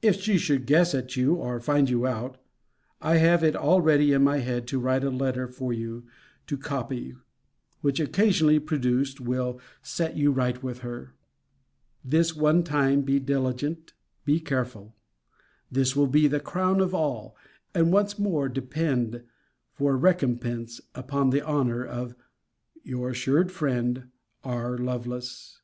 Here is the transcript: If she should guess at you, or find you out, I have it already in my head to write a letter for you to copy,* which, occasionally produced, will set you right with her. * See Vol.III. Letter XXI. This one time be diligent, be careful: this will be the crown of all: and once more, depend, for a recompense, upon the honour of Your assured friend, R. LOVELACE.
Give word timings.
If 0.00 0.20
she 0.20 0.38
should 0.38 0.64
guess 0.64 0.94
at 0.94 1.16
you, 1.16 1.34
or 1.34 1.58
find 1.58 1.90
you 1.90 2.06
out, 2.06 2.38
I 3.00 3.16
have 3.16 3.42
it 3.42 3.56
already 3.56 4.12
in 4.12 4.22
my 4.22 4.38
head 4.38 4.68
to 4.68 4.78
write 4.78 5.02
a 5.02 5.10
letter 5.10 5.48
for 5.48 5.72
you 5.72 6.06
to 6.46 6.56
copy,* 6.56 7.16
which, 7.80 7.98
occasionally 7.98 8.60
produced, 8.60 9.20
will 9.20 9.60
set 9.82 10.16
you 10.16 10.30
right 10.30 10.62
with 10.62 10.82
her. 10.86 11.14
* 11.58 12.04
See 12.04 12.10
Vol.III. 12.10 12.10
Letter 12.10 12.10
XXI. 12.10 12.10
This 12.20 12.36
one 12.36 12.62
time 12.62 13.00
be 13.02 13.18
diligent, 13.18 13.92
be 14.24 14.38
careful: 14.38 14.94
this 15.68 15.96
will 15.96 16.06
be 16.06 16.28
the 16.28 16.38
crown 16.38 16.80
of 16.80 16.94
all: 16.94 17.36
and 17.74 17.90
once 17.92 18.16
more, 18.16 18.48
depend, 18.48 19.24
for 19.72 19.94
a 19.94 19.96
recompense, 19.96 20.80
upon 20.94 21.30
the 21.30 21.42
honour 21.42 21.84
of 21.84 22.14
Your 22.84 23.10
assured 23.10 23.50
friend, 23.50 24.10
R. 24.44 24.78
LOVELACE. 24.78 25.60